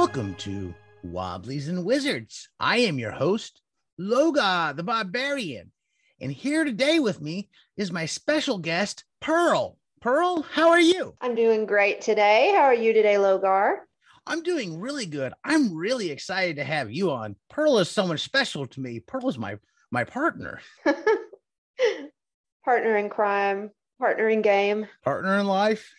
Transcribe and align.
Welcome 0.00 0.36
to 0.36 0.72
Wobblies 1.02 1.68
and 1.68 1.84
Wizards. 1.84 2.48
I 2.60 2.76
am 2.76 3.00
your 3.00 3.10
host, 3.10 3.60
Logar 4.00 4.76
the 4.76 4.84
Barbarian. 4.84 5.72
And 6.20 6.30
here 6.30 6.62
today 6.62 7.00
with 7.00 7.20
me 7.20 7.50
is 7.76 7.90
my 7.90 8.06
special 8.06 8.58
guest, 8.58 9.02
Pearl. 9.20 9.76
Pearl, 10.00 10.42
how 10.42 10.70
are 10.70 10.78
you? 10.78 11.16
I'm 11.20 11.34
doing 11.34 11.66
great 11.66 12.00
today. 12.00 12.52
How 12.54 12.62
are 12.62 12.74
you 12.74 12.92
today, 12.92 13.16
Logar? 13.16 13.78
I'm 14.24 14.44
doing 14.44 14.78
really 14.78 15.04
good. 15.04 15.32
I'm 15.42 15.74
really 15.74 16.12
excited 16.12 16.56
to 16.56 16.64
have 16.64 16.92
you 16.92 17.10
on. 17.10 17.34
Pearl 17.50 17.78
is 17.78 17.90
someone 17.90 18.18
special 18.18 18.68
to 18.68 18.80
me. 18.80 19.00
Pearl 19.00 19.28
is 19.28 19.36
my 19.36 19.56
my 19.90 20.04
partner. 20.04 20.60
partner 22.64 22.96
in 22.98 23.10
crime, 23.10 23.72
partner 23.98 24.28
in 24.28 24.42
game, 24.42 24.86
partner 25.02 25.40
in 25.40 25.46
life. 25.46 25.92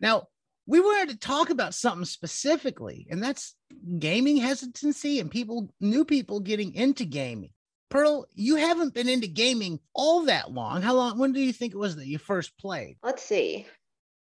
Now, 0.00 0.28
we 0.70 0.78
wanted 0.78 1.08
to 1.08 1.18
talk 1.18 1.50
about 1.50 1.74
something 1.74 2.04
specifically, 2.04 3.04
and 3.10 3.20
that's 3.20 3.56
gaming 3.98 4.36
hesitancy 4.36 5.18
and 5.18 5.28
people, 5.28 5.68
new 5.80 6.04
people 6.04 6.38
getting 6.38 6.76
into 6.76 7.04
gaming. 7.04 7.50
Pearl, 7.88 8.28
you 8.34 8.54
haven't 8.54 8.94
been 8.94 9.08
into 9.08 9.26
gaming 9.26 9.80
all 9.94 10.26
that 10.26 10.52
long. 10.52 10.80
How 10.80 10.94
long? 10.94 11.18
When 11.18 11.32
do 11.32 11.40
you 11.40 11.52
think 11.52 11.72
it 11.72 11.78
was 11.78 11.96
that 11.96 12.06
you 12.06 12.18
first 12.18 12.56
played? 12.56 12.98
Let's 13.02 13.24
see. 13.24 13.66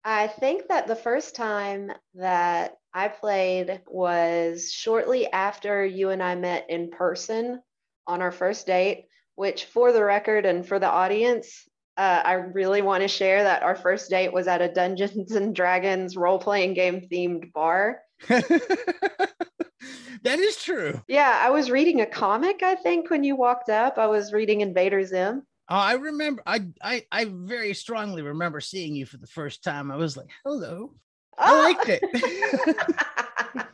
I 0.04 0.26
think 0.26 0.70
that 0.70 0.88
the 0.88 0.96
first 0.96 1.36
time 1.36 1.92
that 2.16 2.78
I 2.92 3.10
played 3.10 3.82
was 3.86 4.74
shortly 4.74 5.32
after 5.32 5.86
you 5.86 6.10
and 6.10 6.24
I 6.24 6.34
met 6.34 6.66
in 6.68 6.90
person 6.90 7.62
on 8.08 8.24
our 8.24 8.32
first 8.32 8.66
date, 8.66 9.06
which, 9.36 9.66
for 9.66 9.92
the 9.92 10.04
record 10.04 10.48
and 10.48 10.68
for 10.68 10.80
the 10.80 10.90
audience, 10.90 11.70
uh, 11.98 12.22
I 12.24 12.34
really 12.34 12.82
want 12.82 13.02
to 13.02 13.08
share 13.08 13.44
that 13.44 13.64
our 13.64 13.76
first 13.76 14.10
date 14.10 14.34
was 14.34 14.48
at 14.48 14.62
a 14.62 14.72
Dungeons 14.72 15.32
and 15.32 15.56
Dragons 15.56 16.18
role 16.18 16.40
playing 16.40 16.74
game 16.74 17.02
themed 17.02 17.52
bar. 17.54 18.00
that 18.28 19.30
is 20.26 20.58
true. 20.58 21.02
Yeah, 21.08 21.40
I 21.42 21.50
was 21.52 21.70
reading 21.70 22.02
a 22.02 22.06
comic, 22.06 22.64
I 22.64 22.76
think, 22.76 23.10
when 23.10 23.24
you 23.24 23.36
walked 23.36 23.70
up. 23.70 23.98
I 23.98 24.08
was 24.08 24.34
reading 24.34 24.62
Invader 24.62 25.04
Zim. 25.04 25.44
Oh, 25.70 25.76
I 25.76 25.94
remember. 25.94 26.44
I, 26.46 26.68
I 26.82 27.06
I 27.12 27.26
very 27.26 27.74
strongly 27.74 28.22
remember 28.22 28.60
seeing 28.60 28.96
you 28.96 29.06
for 29.06 29.18
the 29.18 29.28
first 29.28 29.64
time. 29.64 29.92
I 29.92 29.96
was 29.96 30.18
like, 30.18 30.30
"Hello." 30.44 30.94
I 31.38 31.52
oh. 31.52 31.62
liked 31.62 31.90
it. 31.90 32.04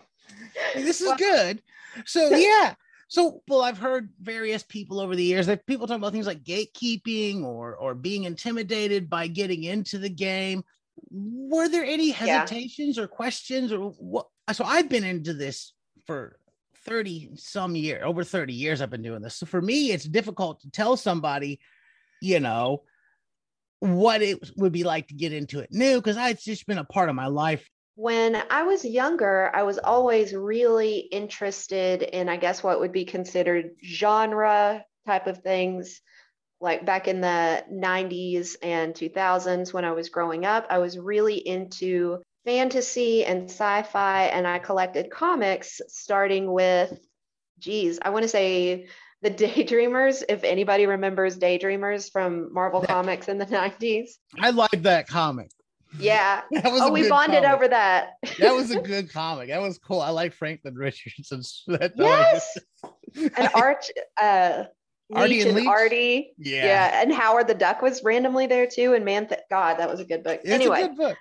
this 0.75 1.01
is 1.01 1.07
well, 1.07 1.17
good. 1.17 1.61
So 2.05 2.35
yeah. 2.35 2.75
So 3.09 3.41
well, 3.47 3.63
I've 3.63 3.79
heard 3.79 4.09
various 4.21 4.61
people 4.63 4.99
over 4.99 5.15
the 5.15 5.23
years 5.23 5.47
that 5.47 5.65
people 5.65 5.87
talk 5.87 5.97
about 5.97 6.11
things 6.11 6.27
like 6.27 6.43
gatekeeping 6.43 7.43
or 7.43 7.75
or 7.75 7.95
being 7.95 8.23
intimidated 8.23 9.09
by 9.09 9.27
getting 9.27 9.63
into 9.63 9.97
the 9.97 10.09
game. 10.09 10.63
Were 11.09 11.67
there 11.67 11.83
any 11.83 12.11
hesitations 12.11 12.97
yeah. 12.97 13.03
or 13.03 13.07
questions 13.07 13.73
or 13.73 13.89
what? 13.97 14.27
So 14.53 14.63
I've 14.63 14.89
been 14.89 15.03
into 15.03 15.33
this 15.33 15.73
for 16.05 16.37
30 16.85 17.31
some 17.35 17.75
year 17.75 18.03
over 18.03 18.23
30 18.23 18.53
years 18.53 18.79
I've 18.79 18.91
been 18.91 19.01
doing 19.01 19.23
this. 19.23 19.35
So 19.35 19.47
for 19.47 19.61
me, 19.61 19.91
it's 19.91 20.05
difficult 20.05 20.61
to 20.61 20.69
tell 20.69 20.95
somebody, 20.95 21.59
you 22.21 22.39
know, 22.39 22.83
what 23.79 24.21
it 24.21 24.37
would 24.55 24.71
be 24.71 24.83
like 24.83 25.07
to 25.07 25.15
get 25.15 25.33
into 25.33 25.59
it 25.59 25.71
new 25.71 25.97
because 25.97 26.17
it's 26.17 26.43
just 26.43 26.67
been 26.67 26.77
a 26.77 26.83
part 26.83 27.09
of 27.09 27.15
my 27.15 27.27
life. 27.27 27.67
When 27.99 28.41
I 28.49 28.63
was 28.63 28.85
younger, 28.85 29.51
I 29.53 29.63
was 29.63 29.77
always 29.77 30.33
really 30.33 30.99
interested 30.99 32.01
in, 32.01 32.29
I 32.29 32.37
guess, 32.37 32.63
what 32.63 32.79
would 32.79 32.93
be 32.93 33.03
considered 33.03 33.71
genre 33.83 34.85
type 35.05 35.27
of 35.27 35.39
things. 35.39 35.99
Like 36.61 36.85
back 36.85 37.09
in 37.09 37.19
the 37.19 37.61
90s 37.69 38.55
and 38.63 38.93
2000s, 38.93 39.73
when 39.73 39.83
I 39.83 39.91
was 39.91 40.07
growing 40.07 40.45
up, 40.45 40.65
I 40.69 40.77
was 40.77 40.97
really 40.97 41.45
into 41.45 42.19
fantasy 42.45 43.25
and 43.25 43.49
sci 43.49 43.83
fi, 43.83 44.27
and 44.27 44.47
I 44.47 44.59
collected 44.59 45.11
comics 45.11 45.81
starting 45.89 46.49
with, 46.49 46.97
geez, 47.59 47.99
I 48.01 48.11
want 48.11 48.23
to 48.23 48.29
say 48.29 48.87
the 49.21 49.29
Daydreamers. 49.29 50.23
If 50.29 50.45
anybody 50.45 50.85
remembers 50.85 51.37
Daydreamers 51.37 52.09
from 52.09 52.53
Marvel 52.53 52.81
Comics 52.81 53.27
in 53.27 53.39
the 53.39 53.45
90s, 53.45 54.11
I 54.39 54.51
like 54.51 54.83
that 54.83 55.09
comic. 55.09 55.51
Yeah. 55.97 56.41
oh, 56.65 56.91
we 56.91 57.09
bonded 57.09 57.43
comic. 57.43 57.55
over 57.55 57.67
that. 57.69 58.13
that 58.39 58.53
was 58.53 58.71
a 58.71 58.79
good 58.81 59.11
comic. 59.11 59.49
That 59.49 59.61
was 59.61 59.77
cool. 59.77 60.01
I 60.01 60.09
like 60.09 60.33
Franklin 60.33 60.75
Richardson's. 60.75 61.63
That 61.67 61.93
yes. 61.95 62.57
and 63.15 63.49
Arch, 63.53 63.91
uh, 64.21 64.65
Artie 65.13 65.41
and, 65.41 65.57
and 65.57 65.67
Artie. 65.67 66.33
Yeah. 66.37 66.65
Yeah. 66.65 67.01
And 67.01 67.13
Howard 67.13 67.47
the 67.47 67.53
Duck 67.53 67.81
was 67.81 68.03
randomly 68.03 68.47
there 68.47 68.67
too. 68.67 68.93
And 68.93 69.05
man, 69.05 69.27
th- 69.27 69.41
God, 69.49 69.75
that 69.75 69.89
was 69.89 69.99
a 69.99 70.05
good 70.05 70.23
book. 70.23 70.41
It's 70.43 70.51
anyway. 70.51 70.87
Good 70.87 70.97
book. 70.97 71.17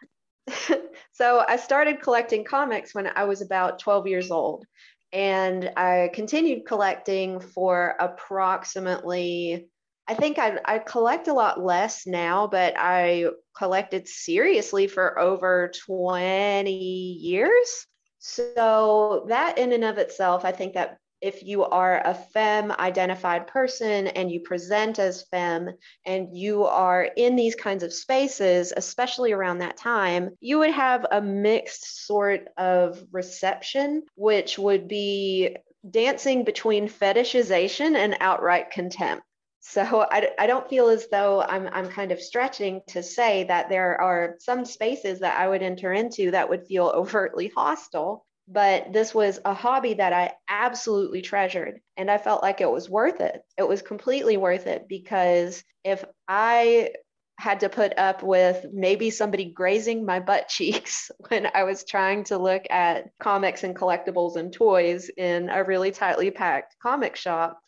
so 1.13 1.45
I 1.47 1.57
started 1.57 2.01
collecting 2.03 2.45
comics 2.45 2.95
when 2.95 3.07
I 3.15 3.25
was 3.25 3.43
about 3.43 3.79
12 3.79 4.07
years 4.07 4.31
old. 4.31 4.65
And 5.13 5.71
I 5.77 6.11
continued 6.13 6.67
collecting 6.67 7.41
for 7.41 7.95
approximately, 7.99 9.69
I 10.09 10.15
think 10.15 10.39
I, 10.39 10.59
I 10.65 10.79
collect 10.79 11.29
a 11.29 11.35
lot 11.35 11.63
less 11.63 12.07
now, 12.07 12.47
but 12.47 12.75
I 12.79 13.27
collected 13.57 14.09
seriously 14.09 14.87
for 14.87 15.19
over 15.19 15.71
20 15.87 16.71
years. 16.73 17.87
So 18.19 19.27
that 19.29 19.59
in 19.59 19.73
and 19.73 19.85
of 19.85 19.99
itself, 19.99 20.47
I 20.47 20.53
think 20.53 20.75
that 20.75 20.97
if 21.21 21.43
you 21.43 21.65
are 21.65 22.01
a 22.05 22.15
femme 22.15 22.73
identified 22.73 23.49
person 23.49 24.07
and 24.07 24.31
you 24.31 24.41
present 24.41 24.99
as 24.99 25.27
femme 25.31 25.71
and 26.07 26.35
you 26.35 26.65
are 26.65 27.03
in 27.17 27.37
these 27.37 27.55
kinds 27.55 27.83
of 27.83 27.93
spaces, 27.93 28.73
especially 28.77 29.33
around 29.33 29.59
that 29.59 29.77
time, 29.77 30.31
you 30.41 30.61
would 30.61 30.71
have 30.71 31.05
a 31.11 31.21
mixed 31.21 32.07
sort 32.07 32.49
of 32.57 33.03
reception, 33.13 34.05
which 34.15 34.59
would 34.59 34.89
be 34.89 35.57
dancing 35.91 36.45
between 36.45 36.89
fetishization 36.89 37.97
and 37.97 38.17
outright 38.21 38.71
contempt. 38.71 39.23
So 39.71 40.07
I, 40.11 40.31
I 40.39 40.47
don't 40.47 40.69
feel 40.69 40.89
as 40.89 41.09
though 41.09 41.43
I'm, 41.43 41.69
I'm 41.73 41.89
kind 41.89 42.11
of 42.11 42.21
stretching 42.21 42.81
to 42.89 43.03
say 43.03 43.45
that 43.45 43.69
there 43.69 44.01
are 44.01 44.37
some 44.39 44.65
spaces 44.65 45.21
that 45.21 45.39
I 45.39 45.47
would 45.47 45.63
enter 45.63 45.93
into 45.93 46.31
that 46.31 46.49
would 46.49 46.67
feel 46.67 46.87
overtly 46.95 47.53
hostile 47.55 48.27
but 48.49 48.93
this 48.93 49.15
was 49.15 49.39
a 49.45 49.53
hobby 49.53 49.95
that 49.95 50.13
I 50.13 50.33
absolutely 50.49 51.21
treasured. 51.21 51.81
And 51.99 52.11
I 52.11 52.17
felt 52.17 52.43
like 52.43 52.61
it 52.61 52.71
was 52.71 52.89
worth 52.89 53.21
it. 53.21 53.43
It 53.59 53.69
was 53.69 53.83
completely 53.83 54.39
worth 54.39 54.67
it 54.67 54.89
because 54.89 55.63
if 55.85 56.03
I 56.27 56.91
had 57.39 57.61
to 57.61 57.69
put 57.69 57.97
up 57.99 58.23
with 58.23 58.67
maybe 58.73 59.11
somebody 59.11 59.45
grazing 59.45 60.05
my 60.05 60.19
butt 60.19 60.49
cheeks 60.49 61.11
when 61.29 61.47
I 61.55 61.65
was 61.65 61.85
trying 61.85 62.25
to 62.25 62.39
look 62.39 62.63
at 62.71 63.11
comics 63.21 63.65
and 63.65 63.77
collectibles 63.77 64.37
and 64.37 64.53
toys 64.53 65.11
in 65.15 65.51
a 65.51 65.63
really 65.63 65.91
tightly 65.91 66.31
packed 66.31 66.75
comic 66.83 67.17
shop. 67.17 67.61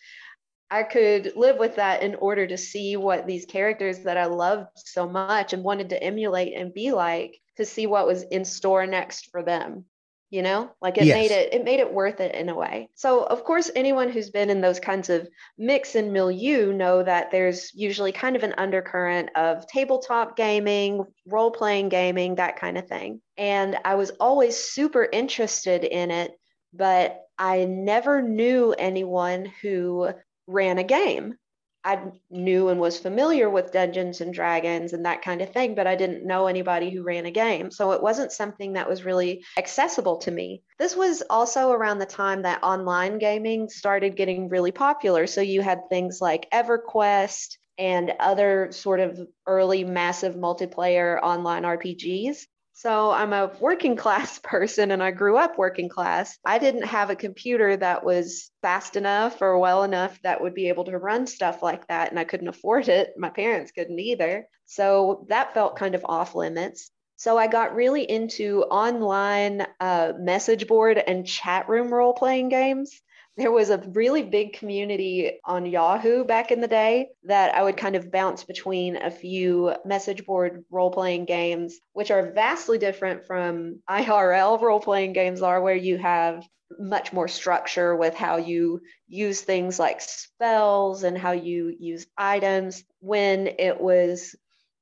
I 0.71 0.85
could 0.85 1.33
live 1.37 1.59
with 1.59 1.77
that 1.77 2.03
in 2.03 2.15
order 2.17 2.47
to 2.47 2.57
see 2.57 2.97
what 2.97 3.27
these 3.27 3.47
characters 3.47 4.01
that 4.01 4.17
I 4.17 4.27
loved 4.27 4.69
so 4.77 5.09
much 5.09 5.53
and 5.53 5.65
wanted 5.65 5.89
to 5.91 6.03
emulate 6.03 6.55
and 6.55 6.73
be 6.73 6.93
like 6.93 7.41
to 7.57 7.65
see 7.65 7.87
what 7.87 8.07
was 8.07 8.23
in 8.23 8.45
store 8.45 8.87
next 8.87 9.31
for 9.31 9.43
them 9.43 9.85
you 10.31 10.43
know? 10.43 10.71
Like 10.81 10.97
it 10.97 11.05
yes. 11.05 11.17
made 11.17 11.31
it 11.33 11.53
it 11.53 11.65
made 11.65 11.81
it 11.81 11.93
worth 11.93 12.21
it 12.21 12.35
in 12.35 12.49
a 12.49 12.55
way. 12.55 12.89
So 12.95 13.25
of 13.25 13.43
course 13.45 13.71
anyone 13.75 14.11
who's 14.11 14.31
been 14.31 14.49
in 14.49 14.61
those 14.61 14.79
kinds 14.79 15.11
of 15.11 15.29
mix 15.59 15.97
and 15.97 16.13
milieu 16.13 16.73
know 16.73 17.03
that 17.03 17.33
there's 17.33 17.75
usually 17.75 18.13
kind 18.13 18.37
of 18.37 18.45
an 18.45 18.55
undercurrent 18.57 19.31
of 19.37 19.67
tabletop 19.67 20.37
gaming 20.37 21.05
role 21.27 21.51
playing 21.51 21.89
gaming 21.89 22.37
that 22.37 22.57
kind 22.57 22.79
of 22.79 22.89
thing. 22.89 23.21
And 23.37 23.77
i 23.85 23.97
was 23.97 24.11
always 24.21 24.57
super 24.57 25.07
interested 25.13 25.85
in 25.85 26.11
it 26.11 26.33
but 26.73 27.23
i 27.37 27.65
never 27.65 28.23
knew 28.23 28.73
anyone 28.79 29.53
who 29.63 30.11
ran 30.51 30.79
a 30.79 30.85
game 30.85 31.37
I 31.83 31.99
knew 32.29 32.69
and 32.69 32.79
was 32.79 32.99
familiar 32.99 33.49
with 33.49 33.73
Dungeons 33.73 34.21
and 34.21 34.35
Dragons 34.35 34.93
and 34.93 35.07
that 35.07 35.23
kind 35.23 35.41
of 35.41 35.51
thing, 35.51 35.75
but 35.75 35.87
I 35.87 35.97
didn't 35.97 36.27
know 36.27 36.47
anybody 36.47 36.91
who 36.91 37.03
ran 37.03 37.25
a 37.25 37.31
game. 37.31 37.71
So 37.71 37.93
it 37.93 38.03
wasn't 38.03 38.33
something 38.33 38.75
that 38.75 38.89
was 38.89 39.05
really 39.05 39.45
accessible 39.57 40.19
to 40.19 40.31
me. 40.31 40.63
This 40.79 40.95
was 40.95 41.23
also 41.31 41.71
around 41.71 41.99
the 41.99 42.07
time 42.07 42.43
that 42.43 42.63
online 42.63 43.19
gaming 43.19 43.71
started 43.71 44.17
getting 44.17 44.51
really 44.51 44.73
popular. 44.73 45.27
So 45.27 45.41
you 45.41 45.63
had 45.63 45.89
things 45.89 46.21
like 46.21 46.51
EverQuest 46.51 47.57
and 47.79 48.13
other 48.21 48.73
sort 48.73 49.01
of 49.01 49.19
early 49.47 49.85
massive 49.85 50.35
multiplayer 50.35 51.19
online 51.23 51.63
RPGs. 51.63 52.45
So 52.81 53.11
I'm 53.11 53.35
a 53.35 53.53
working 53.61 53.95
class 54.05 54.39
person 54.39 54.91
and 54.91 55.03
I 55.03 55.11
grew 55.11 55.37
up 55.37 55.59
working 55.59 55.91
class. 55.91 56.39
I 56.47 56.57
didn't 56.57 56.87
have 56.87 57.11
a 57.11 57.15
computer 57.15 57.77
that 57.77 58.05
was 58.05 58.51
fast 58.63 58.97
enough 58.97 59.43
or 59.43 59.59
well 59.59 59.83
enough 59.83 60.19
that 60.23 60.41
would 60.41 60.55
be 60.55 60.69
able 60.69 60.85
to 60.85 60.97
run 60.97 61.27
stuff 61.27 61.63
like 61.63 61.87
that. 61.89 62.09
And 62.09 62.19
I 62.19 62.25
couldn't 62.25 62.49
afford 62.49 62.89
it. 62.89 63.13
My 63.19 63.29
parents 63.29 63.71
couldn't 63.71 63.99
either. 63.99 64.47
So 64.65 65.27
that 65.29 65.53
felt 65.53 65.77
kind 65.77 65.95
of 65.95 66.07
off 66.07 66.35
limits. 66.35 66.91
So 67.17 67.37
I 67.37 67.49
got 67.49 67.75
really 67.75 68.11
into 68.11 68.63
online 68.63 69.67
uh, 69.79 70.15
message 70.19 70.67
board 70.67 70.97
and 70.97 71.27
chat 71.27 71.69
room 71.69 71.93
role 71.93 72.15
playing 72.15 72.49
games 72.49 72.99
there 73.37 73.53
was 73.53 73.71
a 73.71 73.79
really 73.95 74.23
big 74.23 74.55
community 74.55 75.41
on 75.45 75.65
Yahoo 75.65 76.25
back 76.25 76.51
in 76.51 76.61
the 76.61 76.69
day 76.69 77.09
that 77.25 77.55
I 77.55 77.63
would 77.63 77.77
kind 77.77 77.97
of 77.97 78.11
bounce 78.11 78.45
between 78.45 78.97
a 78.97 79.11
few 79.11 79.75
message 79.85 80.27
board 80.27 80.65
role 80.71 80.91
playing 80.91 81.25
games, 81.25 81.79
which 81.93 82.11
are 82.11 82.33
vastly 82.33 82.79
different 82.79 83.27
from 83.27 83.81
IRL 83.89 84.61
role 84.61 84.81
playing 84.81 85.13
games 85.13 85.43
are, 85.43 85.61
where 85.63 85.77
you 85.77 85.97
have 85.99 86.45
much 86.79 87.13
more 87.13 87.29
structure 87.29 87.97
with 87.97 88.15
how 88.15 88.37
you 88.37 88.81
use 89.09 89.41
things 89.41 89.79
like 89.79 90.01
spells 90.01 91.03
and 91.03 91.17
how 91.17 91.33
you 91.33 91.75
use 91.79 92.07
items. 92.17 92.85
When 93.01 93.47
it 93.59 93.81
was 93.81 94.37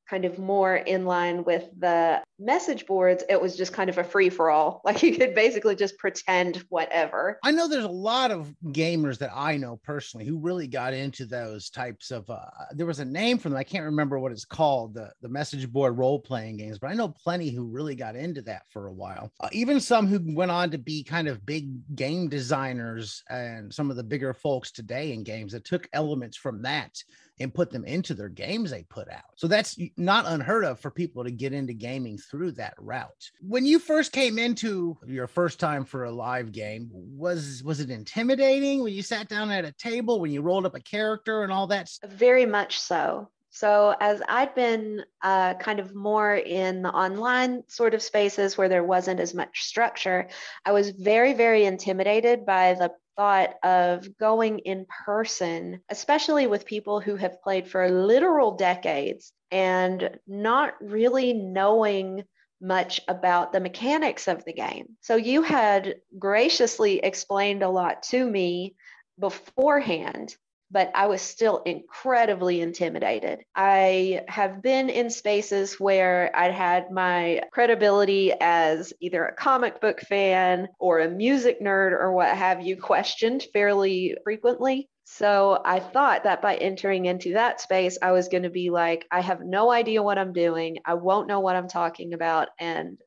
kind 0.08 0.24
of 0.24 0.38
more 0.38 0.76
in 0.76 1.04
line 1.04 1.44
with 1.44 1.68
the 1.78 2.22
message 2.38 2.86
boards, 2.86 3.22
it 3.28 3.40
was 3.40 3.56
just 3.56 3.72
kind 3.72 3.90
of 3.90 3.98
a 3.98 4.04
free 4.04 4.30
for 4.30 4.50
all. 4.50 4.80
Like 4.88 5.02
you 5.02 5.18
could 5.18 5.34
basically 5.34 5.76
just 5.76 5.98
pretend 5.98 6.64
whatever. 6.70 7.38
I 7.44 7.50
know 7.50 7.68
there's 7.68 7.84
a 7.84 7.88
lot 7.88 8.30
of 8.30 8.54
gamers 8.68 9.18
that 9.18 9.30
I 9.34 9.58
know 9.58 9.78
personally 9.84 10.24
who 10.24 10.38
really 10.38 10.66
got 10.66 10.94
into 10.94 11.26
those 11.26 11.68
types 11.68 12.10
of. 12.10 12.28
Uh, 12.30 12.46
there 12.72 12.86
was 12.86 13.00
a 13.00 13.04
name 13.04 13.36
for 13.36 13.50
them. 13.50 13.58
I 13.58 13.64
can't 13.64 13.84
remember 13.84 14.18
what 14.18 14.32
it's 14.32 14.46
called. 14.46 14.94
The 14.94 15.10
the 15.20 15.28
message 15.28 15.70
board 15.70 15.98
role 15.98 16.18
playing 16.18 16.56
games, 16.56 16.78
but 16.78 16.90
I 16.90 16.94
know 16.94 17.08
plenty 17.08 17.50
who 17.50 17.66
really 17.66 17.94
got 17.94 18.16
into 18.16 18.40
that 18.42 18.62
for 18.70 18.86
a 18.86 18.92
while. 18.92 19.30
Uh, 19.40 19.50
even 19.52 19.78
some 19.78 20.06
who 20.06 20.20
went 20.34 20.50
on 20.50 20.70
to 20.70 20.78
be 20.78 21.04
kind 21.04 21.28
of 21.28 21.44
big 21.44 21.68
game 21.94 22.28
designers 22.28 23.22
and 23.28 23.72
some 23.72 23.90
of 23.90 23.96
the 23.96 24.04
bigger 24.04 24.32
folks 24.32 24.72
today 24.72 25.12
in 25.12 25.22
games 25.22 25.52
that 25.52 25.66
took 25.66 25.86
elements 25.92 26.36
from 26.36 26.62
that 26.62 26.96
and 27.40 27.54
put 27.54 27.70
them 27.70 27.84
into 27.84 28.14
their 28.14 28.28
games 28.28 28.70
they 28.70 28.84
put 28.84 29.08
out. 29.10 29.22
So 29.36 29.46
that's 29.46 29.78
not 29.96 30.26
unheard 30.26 30.64
of 30.64 30.80
for 30.80 30.90
people 30.90 31.24
to 31.24 31.30
get 31.30 31.52
into 31.52 31.72
gaming 31.72 32.18
through 32.18 32.52
that 32.52 32.74
route. 32.78 33.30
When 33.40 33.64
you 33.64 33.78
first 33.78 34.12
came 34.12 34.38
into 34.38 34.96
your 35.06 35.26
first 35.26 35.60
time 35.60 35.84
for 35.84 36.04
a 36.04 36.10
live 36.10 36.52
game, 36.52 36.88
was 36.92 37.62
was 37.64 37.80
it 37.80 37.90
intimidating 37.90 38.82
when 38.82 38.92
you 38.92 39.02
sat 39.02 39.28
down 39.28 39.50
at 39.50 39.64
a 39.64 39.72
table 39.72 40.20
when 40.20 40.30
you 40.30 40.42
rolled 40.42 40.66
up 40.66 40.74
a 40.74 40.80
character 40.80 41.42
and 41.42 41.52
all 41.52 41.66
that? 41.68 41.90
Very 42.04 42.46
much 42.46 42.78
so. 42.78 43.28
So, 43.50 43.94
as 44.00 44.22
I'd 44.28 44.54
been 44.54 45.04
uh, 45.22 45.54
kind 45.54 45.80
of 45.80 45.94
more 45.94 46.36
in 46.36 46.82
the 46.82 46.90
online 46.90 47.64
sort 47.66 47.94
of 47.94 48.02
spaces 48.02 48.58
where 48.58 48.68
there 48.68 48.84
wasn't 48.84 49.20
as 49.20 49.34
much 49.34 49.64
structure, 49.64 50.28
I 50.64 50.72
was 50.72 50.90
very, 50.90 51.32
very 51.32 51.64
intimidated 51.64 52.44
by 52.44 52.74
the 52.74 52.92
thought 53.18 53.56
of 53.64 54.16
going 54.16 54.60
in 54.60 54.86
person, 55.04 55.80
especially 55.90 56.46
with 56.46 56.64
people 56.64 57.00
who 57.00 57.16
have 57.16 57.42
played 57.42 57.68
for 57.68 57.90
literal 57.90 58.52
decades 58.52 59.32
and 59.50 60.18
not 60.28 60.74
really 60.80 61.32
knowing 61.32 62.22
much 62.60 63.00
about 63.08 63.52
the 63.52 63.60
mechanics 63.60 64.28
of 64.28 64.44
the 64.44 64.52
game. 64.52 64.96
So 65.00 65.16
you 65.16 65.42
had 65.42 65.96
graciously 66.16 67.00
explained 67.00 67.64
a 67.64 67.68
lot 67.68 68.04
to 68.04 68.24
me 68.24 68.76
beforehand 69.18 70.36
but 70.70 70.90
I 70.94 71.06
was 71.06 71.22
still 71.22 71.62
incredibly 71.64 72.60
intimidated. 72.60 73.40
I 73.54 74.22
have 74.28 74.62
been 74.62 74.90
in 74.90 75.10
spaces 75.10 75.80
where 75.80 76.30
I'd 76.34 76.52
had 76.52 76.90
my 76.90 77.42
credibility 77.52 78.32
as 78.40 78.92
either 79.00 79.24
a 79.24 79.34
comic 79.34 79.80
book 79.80 80.00
fan 80.00 80.68
or 80.78 81.00
a 81.00 81.10
music 81.10 81.60
nerd 81.60 81.92
or 81.92 82.12
what 82.12 82.36
have 82.36 82.62
you 82.62 82.76
questioned 82.80 83.44
fairly 83.52 84.16
frequently. 84.24 84.88
So 85.10 85.62
I 85.64 85.80
thought 85.80 86.24
that 86.24 86.42
by 86.42 86.56
entering 86.56 87.06
into 87.06 87.32
that 87.32 87.62
space, 87.62 87.96
I 88.02 88.12
was 88.12 88.28
going 88.28 88.42
to 88.42 88.50
be 88.50 88.68
like, 88.68 89.06
I 89.10 89.22
have 89.22 89.40
no 89.40 89.70
idea 89.70 90.02
what 90.02 90.18
I'm 90.18 90.34
doing. 90.34 90.76
I 90.84 90.94
won't 90.94 91.28
know 91.28 91.40
what 91.40 91.56
I'm 91.56 91.68
talking 91.68 92.12
about. 92.12 92.48
And 92.60 92.98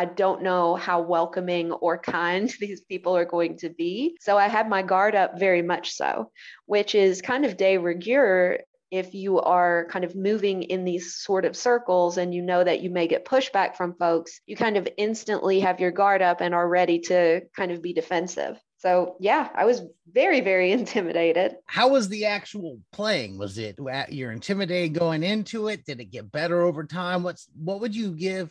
I 0.00 0.06
don't 0.06 0.42
know 0.42 0.76
how 0.76 1.02
welcoming 1.02 1.72
or 1.72 1.98
kind 1.98 2.50
these 2.58 2.80
people 2.80 3.18
are 3.18 3.26
going 3.26 3.58
to 3.58 3.68
be. 3.68 4.16
So 4.18 4.38
I 4.38 4.48
had 4.48 4.66
my 4.66 4.80
guard 4.80 5.14
up 5.14 5.38
very 5.38 5.60
much 5.60 5.92
so, 5.92 6.30
which 6.64 6.94
is 6.94 7.20
kind 7.20 7.44
of 7.44 7.58
de 7.58 7.76
rigueur 7.76 8.60
if 8.90 9.14
you 9.14 9.40
are 9.40 9.86
kind 9.90 10.06
of 10.06 10.16
moving 10.16 10.62
in 10.62 10.84
these 10.84 11.14
sort 11.16 11.44
of 11.44 11.54
circles 11.54 12.16
and 12.16 12.34
you 12.34 12.40
know 12.40 12.64
that 12.64 12.80
you 12.80 12.88
may 12.88 13.06
get 13.06 13.26
pushback 13.26 13.76
from 13.76 13.94
folks, 13.94 14.40
you 14.46 14.56
kind 14.56 14.78
of 14.78 14.88
instantly 14.96 15.60
have 15.60 15.80
your 15.80 15.90
guard 15.90 16.22
up 16.22 16.40
and 16.40 16.54
are 16.54 16.66
ready 16.66 16.98
to 16.98 17.42
kind 17.54 17.70
of 17.70 17.82
be 17.82 17.92
defensive. 17.92 18.58
So 18.78 19.16
yeah, 19.20 19.50
I 19.54 19.66
was 19.66 19.82
very, 20.10 20.40
very 20.40 20.72
intimidated. 20.80 21.56
How 21.66 21.88
was 21.88 22.08
the 22.08 22.24
actual 22.24 22.80
playing? 22.90 23.36
Was 23.36 23.58
it 23.58 23.78
uh, 23.78 24.06
you're 24.08 24.32
intimidated 24.32 24.94
going 24.98 25.22
into 25.22 25.68
it? 25.68 25.84
Did 25.84 26.00
it 26.00 26.10
get 26.10 26.32
better 26.32 26.62
over 26.62 26.84
time? 26.84 27.22
What's 27.22 27.46
what 27.54 27.80
would 27.82 27.94
you 27.94 28.12
give 28.12 28.50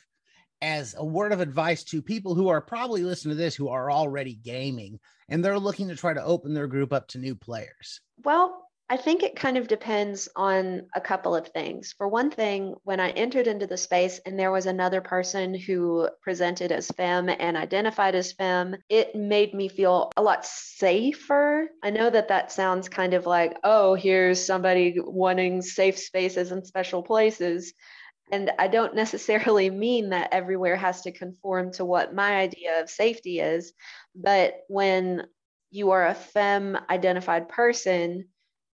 as 0.61 0.95
a 0.97 1.05
word 1.05 1.31
of 1.31 1.39
advice 1.39 1.83
to 1.85 2.01
people 2.01 2.35
who 2.35 2.49
are 2.49 2.61
probably 2.61 3.03
listening 3.03 3.35
to 3.35 3.41
this 3.41 3.55
who 3.55 3.69
are 3.69 3.91
already 3.91 4.35
gaming 4.35 4.99
and 5.29 5.43
they're 5.43 5.59
looking 5.59 5.87
to 5.87 5.95
try 5.95 6.13
to 6.13 6.23
open 6.23 6.53
their 6.53 6.67
group 6.67 6.91
up 6.91 7.07
to 7.09 7.17
new 7.17 7.35
players? 7.35 8.01
Well, 8.23 8.69
I 8.91 8.97
think 8.97 9.21
it 9.21 9.35
kind 9.35 9.55
of 9.55 9.67
depends 9.67 10.27
on 10.35 10.87
a 10.95 11.01
couple 11.01 11.35
of 11.35 11.49
things. 11.49 11.93
For 11.95 12.07
one 12.07 12.31
thing, 12.31 12.73
when 12.85 12.99
I 12.99 13.11
entered 13.11 13.45
into 13.45 13.67
the 13.67 13.77
space 13.77 14.19
and 14.25 14.37
there 14.37 14.51
was 14.51 14.65
another 14.65 14.99
person 14.99 15.53
who 15.53 16.09
presented 16.23 16.71
as 16.71 16.87
femme 16.87 17.29
and 17.29 17.55
identified 17.55 18.15
as 18.15 18.31
femme, 18.31 18.75
it 18.89 19.13
made 19.13 19.53
me 19.53 19.67
feel 19.67 20.11
a 20.17 20.23
lot 20.23 20.43
safer. 20.43 21.69
I 21.83 21.91
know 21.91 22.09
that 22.09 22.29
that 22.29 22.51
sounds 22.51 22.89
kind 22.89 23.13
of 23.13 23.27
like, 23.27 23.57
oh, 23.63 23.93
here's 23.93 24.43
somebody 24.43 24.95
wanting 24.97 25.61
safe 25.61 25.99
spaces 25.99 26.51
and 26.51 26.65
special 26.65 27.03
places. 27.03 27.73
And 28.31 28.51
I 28.59 28.67
don't 28.67 28.95
necessarily 28.95 29.69
mean 29.85 30.09
that 30.09 30.29
everywhere 30.31 30.75
has 30.75 31.01
to 31.01 31.11
conform 31.11 31.71
to 31.73 31.85
what 31.85 32.15
my 32.15 32.35
idea 32.35 32.81
of 32.81 32.89
safety 32.89 33.39
is. 33.39 33.73
But 34.15 34.61
when 34.67 35.27
you 35.71 35.91
are 35.91 36.07
a 36.07 36.15
femme 36.15 36.77
identified 36.89 37.49
person 37.49 38.25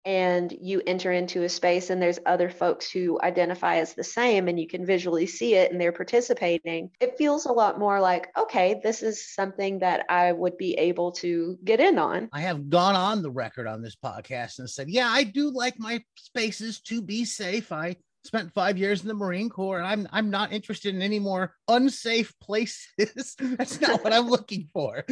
and 0.05 0.53
you 0.61 0.83
enter 0.87 1.13
into 1.13 1.45
a 1.45 1.49
space 1.49 1.91
and 1.91 2.03
there's 2.03 2.19
other 2.27 2.51
folks 2.51 2.91
who 2.91 3.21
identify 3.23 3.77
as 3.77 3.95
the 3.95 4.03
same 4.03 4.49
and 4.49 4.59
you 4.59 4.67
can 4.67 4.85
visually 4.85 5.27
see 5.27 5.55
it 5.55 5.71
and 5.71 5.81
they're 5.81 5.93
participating, 5.93 6.91
it 7.01 7.17
feels 7.17 7.47
a 7.47 7.53
lot 7.53 7.79
more 7.79 8.01
like, 8.01 8.29
okay, 8.37 8.81
this 8.83 9.03
is 9.03 9.33
something 9.33 9.79
that 9.79 10.05
I 10.09 10.33
would 10.33 10.59
be 10.59 10.75
able 10.75 11.13
to 11.13 11.57
get 11.65 11.79
in 11.79 11.99
on. 11.99 12.29
I 12.33 12.41
have 12.41 12.69
gone 12.69 12.97
on 12.97 13.23
the 13.23 13.31
record 13.31 13.69
on 13.69 13.81
this 13.81 13.97
podcast 13.97 14.59
and 14.59 14.69
said, 14.69 14.91
yeah, 14.91 15.09
I 15.09 15.23
do 15.23 15.51
like 15.51 15.79
my 15.79 16.03
spaces 16.17 16.81
to 16.83 17.01
be 17.01 17.25
safe. 17.25 17.71
I 17.71 17.97
spent 18.25 18.53
five 18.53 18.79
years 18.79 19.03
in 19.03 19.09
the 19.09 19.15
Marine 19.15 19.49
Corps, 19.49 19.79
and 19.79 19.87
I'm 19.87 20.09
I'm 20.13 20.31
not 20.31 20.53
interested 20.53 20.95
in 20.95 21.03
any 21.03 21.19
more 21.19 21.55
unsafe 21.69 22.33
places. 22.41 23.37
That's 23.39 23.81
not 23.81 24.05
what 24.05 24.13
I'm 24.13 24.29
looking 24.29 24.69
for. 24.73 25.05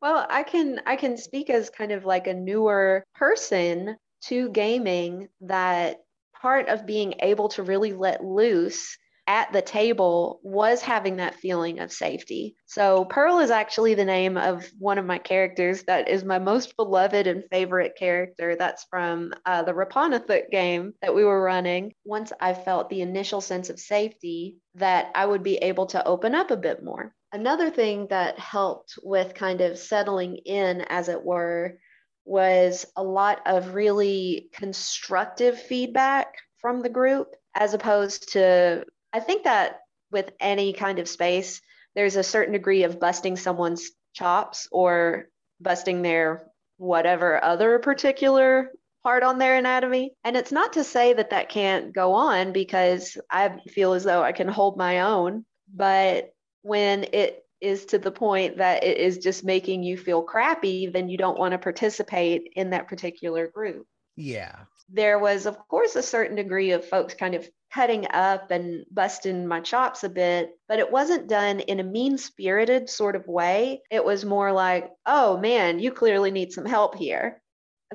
well, 0.00 0.26
I 0.30 0.44
can 0.46 0.80
I 0.86 0.96
can 0.96 1.16
speak 1.16 1.50
as 1.50 1.70
kind 1.70 1.92
of 1.92 2.04
like 2.04 2.26
a 2.26 2.34
newer 2.34 3.04
person 3.14 3.96
to 4.22 4.48
gaming 4.50 5.28
that 5.42 5.98
part 6.40 6.68
of 6.68 6.86
being 6.86 7.14
able 7.20 7.48
to 7.48 7.62
really 7.62 7.92
let 7.92 8.24
loose 8.24 8.98
at 9.26 9.52
the 9.52 9.62
table 9.62 10.40
was 10.42 10.82
having 10.82 11.16
that 11.16 11.36
feeling 11.36 11.78
of 11.78 11.92
safety. 11.92 12.56
So, 12.66 13.04
Pearl 13.04 13.38
is 13.38 13.50
actually 13.50 13.94
the 13.94 14.04
name 14.04 14.36
of 14.36 14.66
one 14.78 14.98
of 14.98 15.06
my 15.06 15.18
characters 15.18 15.84
that 15.84 16.08
is 16.08 16.24
my 16.24 16.38
most 16.38 16.76
beloved 16.76 17.26
and 17.26 17.44
favorite 17.50 17.96
character. 17.96 18.56
That's 18.56 18.84
from 18.84 19.32
uh, 19.46 19.62
the 19.62 19.72
Rapanathuk 19.72 20.50
game 20.50 20.94
that 21.00 21.14
we 21.14 21.24
were 21.24 21.42
running. 21.42 21.94
Once 22.04 22.32
I 22.40 22.54
felt 22.54 22.90
the 22.90 23.02
initial 23.02 23.40
sense 23.40 23.70
of 23.70 23.78
safety, 23.80 24.58
that 24.74 25.10
I 25.14 25.26
would 25.26 25.42
be 25.42 25.56
able 25.56 25.86
to 25.86 26.06
open 26.06 26.34
up 26.34 26.50
a 26.50 26.56
bit 26.56 26.82
more. 26.82 27.14
Another 27.32 27.70
thing 27.70 28.06
that 28.10 28.38
helped 28.38 28.98
with 29.02 29.34
kind 29.34 29.60
of 29.60 29.78
settling 29.78 30.36
in, 30.36 30.82
as 30.82 31.08
it 31.08 31.22
were, 31.22 31.78
was 32.24 32.86
a 32.96 33.02
lot 33.02 33.40
of 33.46 33.74
really 33.74 34.48
constructive 34.52 35.60
feedback 35.60 36.34
from 36.58 36.80
the 36.80 36.88
group 36.88 37.34
as 37.54 37.74
opposed 37.74 38.32
to 38.32 38.84
I 39.14 39.20
think 39.20 39.44
that 39.44 39.80
with 40.10 40.32
any 40.40 40.72
kind 40.72 40.98
of 40.98 41.08
space, 41.08 41.60
there's 41.94 42.16
a 42.16 42.24
certain 42.24 42.52
degree 42.52 42.82
of 42.82 42.98
busting 42.98 43.36
someone's 43.36 43.92
chops 44.12 44.68
or 44.72 45.28
busting 45.60 46.02
their 46.02 46.48
whatever 46.76 47.42
other 47.42 47.78
particular 47.78 48.72
part 49.04 49.22
on 49.22 49.38
their 49.38 49.56
anatomy. 49.56 50.14
And 50.24 50.36
it's 50.36 50.50
not 50.50 50.72
to 50.72 50.82
say 50.82 51.12
that 51.12 51.30
that 51.30 51.48
can't 51.48 51.94
go 51.94 52.14
on 52.14 52.52
because 52.52 53.16
I 53.30 53.56
feel 53.68 53.92
as 53.92 54.02
though 54.02 54.22
I 54.22 54.32
can 54.32 54.48
hold 54.48 54.76
my 54.76 55.02
own. 55.02 55.44
But 55.72 56.34
when 56.62 57.04
it 57.12 57.44
is 57.60 57.84
to 57.86 57.98
the 57.98 58.10
point 58.10 58.56
that 58.58 58.82
it 58.82 58.98
is 58.98 59.18
just 59.18 59.44
making 59.44 59.84
you 59.84 59.96
feel 59.96 60.22
crappy, 60.22 60.88
then 60.88 61.08
you 61.08 61.16
don't 61.16 61.38
want 61.38 61.52
to 61.52 61.58
participate 61.58 62.52
in 62.56 62.70
that 62.70 62.88
particular 62.88 63.46
group. 63.46 63.86
Yeah. 64.16 64.56
There 64.88 65.18
was, 65.18 65.46
of 65.46 65.56
course, 65.68 65.96
a 65.96 66.02
certain 66.02 66.36
degree 66.36 66.72
of 66.72 66.84
folks 66.84 67.14
kind 67.14 67.34
of 67.34 67.48
cutting 67.74 68.06
up 68.12 68.52
and 68.52 68.84
busting 68.90 69.46
my 69.46 69.60
chops 69.60 70.04
a 70.04 70.08
bit, 70.08 70.56
but 70.68 70.78
it 70.78 70.92
wasn't 70.92 71.26
done 71.26 71.58
in 71.58 71.80
a 71.80 71.84
mean 71.84 72.16
spirited 72.16 72.88
sort 72.88 73.16
of 73.16 73.26
way. 73.26 73.82
It 73.90 74.04
was 74.04 74.24
more 74.24 74.52
like, 74.52 74.90
oh 75.06 75.38
man, 75.38 75.80
you 75.80 75.90
clearly 75.90 76.30
need 76.30 76.52
some 76.52 76.66
help 76.66 76.94
here. 76.94 77.42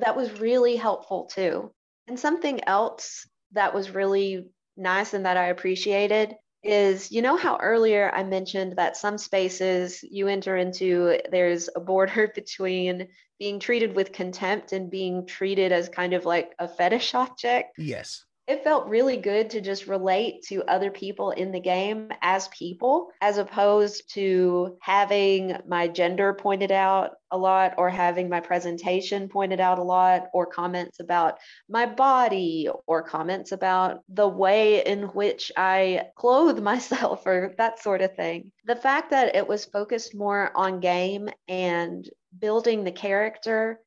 That 0.01 0.17
was 0.17 0.39
really 0.39 0.75
helpful 0.75 1.29
too. 1.33 1.71
And 2.07 2.19
something 2.19 2.61
else 2.65 3.25
that 3.53 3.73
was 3.73 3.91
really 3.91 4.49
nice 4.75 5.13
and 5.13 5.25
that 5.25 5.37
I 5.37 5.45
appreciated 5.45 6.35
is 6.61 7.09
you 7.09 7.21
know 7.21 7.37
how 7.37 7.57
earlier 7.57 8.11
I 8.13 8.23
mentioned 8.25 8.75
that 8.75 8.97
some 8.97 9.17
spaces 9.17 10.03
you 10.03 10.27
enter 10.27 10.57
into, 10.57 11.19
there's 11.31 11.69
a 11.73 11.79
border 11.79 12.29
between 12.35 13.07
being 13.39 13.61
treated 13.61 13.95
with 13.95 14.11
contempt 14.11 14.73
and 14.73 14.91
being 14.91 15.25
treated 15.25 15.71
as 15.71 15.87
kind 15.87 16.13
of 16.13 16.25
like 16.25 16.51
a 16.59 16.67
fetish 16.67 17.13
object? 17.15 17.77
Yes 17.77 18.25
it 18.49 18.63
felt 18.63 18.87
really 18.87 19.15
good 19.15 19.51
to 19.51 19.61
just 19.61 19.85
relate 19.85 20.41
to 20.41 20.63
other 20.63 20.89
people 20.89 21.29
in 21.29 21.51
the 21.51 21.59
game 21.59 22.09
as 22.23 22.47
people, 22.47 23.11
as 23.21 23.37
opposed 23.37 24.11
to 24.15 24.75
having 24.81 25.55
my 25.67 25.87
gender 25.87 26.33
pointed 26.33 26.71
out 26.71 27.11
a 27.29 27.37
lot 27.37 27.75
or 27.77 27.91
having 27.91 28.27
my 28.27 28.39
presentation 28.39 29.29
pointed 29.29 29.59
out 29.59 29.77
a 29.77 29.83
lot 29.83 30.29
or 30.33 30.47
comments 30.47 30.99
about 30.99 31.37
my 31.69 31.85
body 31.85 32.67
or 32.87 33.03
comments 33.03 33.51
about 33.51 33.99
the 34.09 34.27
way 34.27 34.83
in 34.83 35.03
which 35.03 35.51
I 35.55 36.07
clothe 36.15 36.59
myself 36.63 37.27
or 37.27 37.53
that 37.59 37.77
sort 37.77 38.01
of 38.01 38.15
thing. 38.15 38.51
The 38.65 38.75
fact 38.75 39.11
that 39.11 39.35
it 39.35 39.47
was 39.47 39.65
focused 39.65 40.15
more 40.15 40.51
on 40.55 40.79
game 40.79 41.29
and 41.47 42.09
building 42.39 42.83
the 42.83 42.91
character 42.91 43.79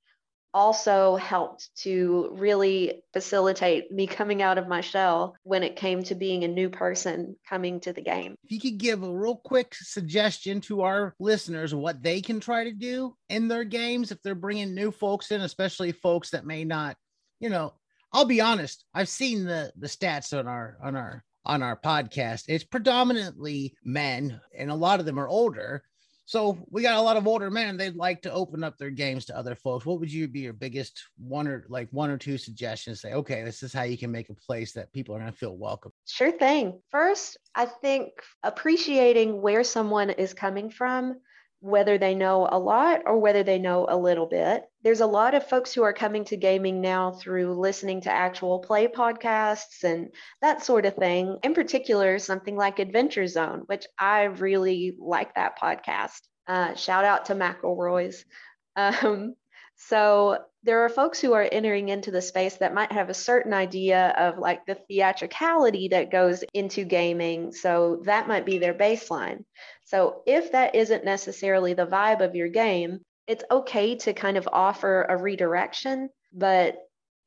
also 0.55 1.17
helped 1.17 1.71
to 1.77 2.29
really 2.33 3.03
facilitate 3.13 3.91
me 3.91 4.07
coming 4.07 4.43
out 4.43 4.59
of 4.59 4.69
my 4.69 4.81
shell 4.81 5.35
when 5.45 5.63
it 5.63 5.77
came 5.77 6.03
to 6.03 6.15
being 6.15 6.45
a 6.45 6.49
new 6.49 6.69
person 6.69 7.37
coming 7.49 7.81
to 7.81 7.93
the 7.93 8.03
game. 8.03 8.35
If 8.45 8.53
you 8.53 8.61
could 8.61 8.79
give 8.79 9.03
a 9.03 9.11
real 9.11 9.37
quick 9.37 9.75
suggestion 9.75 10.61
to 10.63 10.83
our 10.83 11.15
listeners 11.19 11.75
what 11.75 12.03
they 12.03 12.21
can 12.21 12.41
try 12.41 12.65
to 12.65 12.73
do 12.73 13.17
in 13.29 13.49
their 13.49 13.65
games 13.65 14.13
if 14.13 14.21
they're 14.23 14.35
bringing 14.35 14.75
new 14.75 14.91
folks 14.91 15.31
in, 15.31 15.41
especially 15.41 15.93
folks 15.93 16.31
that 16.31 16.47
may 16.47 16.65
not, 16.65 16.97
you 17.41 17.49
know, 17.49 17.75
I'll 18.13 18.27
be 18.27 18.41
honest, 18.41 18.85
I've 18.95 19.09
seen 19.09 19.45
the 19.45 19.73
the 19.77 19.87
stats 19.87 20.39
on 20.39 20.47
our 20.47 20.77
on 20.83 20.97
our 20.97 21.25
on 21.45 21.63
our 21.63 21.77
podcast. 21.77 22.45
It's 22.49 22.65
predominantly 22.65 23.75
men 23.85 24.41
and 24.57 24.71
a 24.71 24.75
lot 24.75 25.01
of 25.01 25.07
them 25.07 25.19
are 25.19 25.29
older 25.29 25.83
so 26.25 26.65
we 26.71 26.83
got 26.83 26.99
a 26.99 27.03
lot 27.03 27.17
of 27.17 27.27
older 27.27 27.51
men. 27.51 27.77
They'd 27.77 27.97
like 27.97 28.23
to 28.23 28.33
open 28.33 28.63
up 28.63 28.79
their 28.79 28.91
games 28.91 29.25
to 29.27 29.37
other 29.37 29.55
folks. 29.55 29.85
What 29.85 30.01
would 30.01 30.13
you 30.13 30.29
be 30.29 30.41
your 30.41 30.53
biggest 30.53 31.03
one 31.19 31.49
or 31.49 31.65
like 31.69 31.89
one 31.91 32.11
or 32.11 32.19
two 32.19 32.39
suggestions? 32.39 33.01
Say, 33.01 33.13
okay, 33.13 33.43
this 33.43 33.63
is 33.63 33.73
how 33.73 33.83
you 33.83 33.99
can 33.99 34.13
make 34.13 34.31
a 34.31 34.35
place 34.35 34.73
that 34.73 34.93
people 34.93 35.15
are 35.15 35.19
going 35.19 35.33
to 35.33 35.37
feel 35.37 35.57
welcome. 35.57 35.93
Sure 36.07 36.33
thing. 36.33 36.81
First, 36.91 37.39
I 37.55 37.67
think 37.67 38.11
appreciating 38.43 39.43
where 39.43 39.65
someone 39.65 40.11
is 40.11 40.33
coming 40.33 40.71
from 40.71 41.17
whether 41.63 41.97
they 41.97 42.15
know 42.15 42.49
a 42.51 42.59
lot 42.59 43.03
or 43.07 43.19
whether 43.19 43.45
they 43.45 43.59
know 43.59 43.87
a 43.89 43.97
little 43.97 44.27
bit. 44.27 44.65
There's 44.83 45.01
a 45.01 45.07
lot 45.07 45.35
of 45.35 45.47
folks 45.47 45.73
who 45.73 45.85
are 45.85 45.93
coming 45.93 46.25
to 46.27 46.37
gaming 46.37 46.81
now 46.81 47.13
through 47.13 47.55
listening 47.55 48.01
to 48.03 48.13
actual 48.13 48.59
play 48.59 48.89
podcasts 48.89 49.85
and 49.85 50.09
that 50.41 50.65
sort 50.65 50.87
of 50.87 50.97
thing. 50.97 51.39
In 51.45 51.55
particular, 51.55 52.19
something 52.19 52.57
like 52.57 52.81
Adventure 52.81 53.29
Zone, 53.29 53.63
which 53.67 53.87
I 53.97 54.25
really 54.25 54.97
like 54.99 55.37
that 55.37 55.57
podcast. 55.57 56.21
Uh, 56.49 56.75
shout 56.75 57.05
out 57.05 57.27
to 57.27 57.35
McElroy's. 57.35 58.25
Um, 58.75 59.35
so 59.77 60.39
there 60.65 60.85
are 60.85 60.89
folks 60.89 61.21
who 61.21 61.33
are 61.33 61.49
entering 61.51 61.89
into 61.89 62.11
the 62.11 62.23
space 62.23 62.57
that 62.57 62.75
might 62.75 62.93
have 62.93 63.11
a 63.11 63.15
certain 63.15 63.53
idea 63.53 64.15
of 64.17 64.39
like 64.39 64.65
the 64.65 64.77
theatricality 64.77 65.89
that 65.89 66.11
goes 66.11 66.45
into 66.55 66.85
gaming. 66.85 67.53
So 67.53 68.01
that 68.05 68.29
might 68.29 68.47
be 68.47 68.59
their 68.59 68.75
baseline. 68.75 69.45
So 69.85 70.23
if 70.25 70.53
that 70.53 70.75
isn't 70.75 71.05
necessarily 71.05 71.75
the 71.75 71.87
vibe 71.87 72.25
of 72.25 72.37
your 72.37 72.49
game, 72.49 73.01
it's 73.27 73.45
okay 73.51 73.97
to 73.97 74.13
kind 74.13 74.37
of 74.37 74.49
offer 74.53 75.03
a 75.09 75.17
redirection, 75.17 76.11
but 76.33 76.79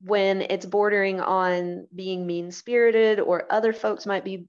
when 0.02 0.42
it's 0.42 0.66
bordering 0.66 1.20
on 1.20 1.88
being 1.94 2.26
mean 2.26 2.52
spirited 2.52 3.20
or 3.20 3.52
other 3.52 3.74
folks 3.74 4.06
might 4.06 4.24
be 4.24 4.48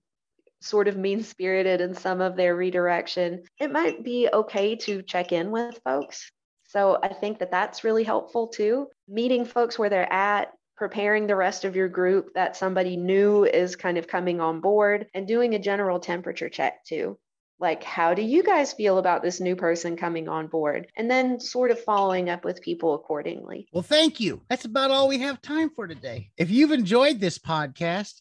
sort 0.60 0.88
of 0.88 0.96
mean 0.96 1.22
spirited 1.22 1.80
in 1.80 1.94
some 1.94 2.20
of 2.20 2.36
their 2.36 2.54
redirection, 2.54 3.42
it 3.58 3.70
might 3.70 4.04
be 4.04 4.28
okay 4.32 4.76
to 4.76 5.02
check 5.02 5.32
in 5.32 5.50
with 5.50 5.80
folks 5.84 6.30
so 6.76 6.98
I 7.02 7.08
think 7.08 7.38
that 7.38 7.50
that's 7.50 7.84
really 7.84 8.04
helpful 8.04 8.48
too. 8.48 8.88
Meeting 9.08 9.46
folks 9.46 9.78
where 9.78 9.88
they're 9.88 10.12
at, 10.12 10.52
preparing 10.76 11.26
the 11.26 11.34
rest 11.34 11.64
of 11.64 11.74
your 11.74 11.88
group 11.88 12.34
that 12.34 12.54
somebody 12.54 12.98
new 12.98 13.44
is 13.44 13.76
kind 13.76 13.96
of 13.96 14.06
coming 14.06 14.42
on 14.42 14.60
board, 14.60 15.06
and 15.14 15.26
doing 15.26 15.54
a 15.54 15.58
general 15.58 15.98
temperature 15.98 16.50
check 16.50 16.84
too. 16.84 17.18
Like, 17.58 17.82
how 17.82 18.12
do 18.12 18.20
you 18.20 18.42
guys 18.42 18.74
feel 18.74 18.98
about 18.98 19.22
this 19.22 19.40
new 19.40 19.56
person 19.56 19.96
coming 19.96 20.28
on 20.28 20.48
board? 20.48 20.88
And 20.98 21.10
then 21.10 21.40
sort 21.40 21.70
of 21.70 21.82
following 21.82 22.28
up 22.28 22.44
with 22.44 22.60
people 22.60 22.94
accordingly. 22.94 23.68
Well, 23.72 23.82
thank 23.82 24.20
you. 24.20 24.42
That's 24.50 24.66
about 24.66 24.90
all 24.90 25.08
we 25.08 25.20
have 25.20 25.40
time 25.40 25.70
for 25.70 25.86
today. 25.86 26.30
If 26.36 26.50
you've 26.50 26.72
enjoyed 26.72 27.20
this 27.20 27.38
podcast, 27.38 28.20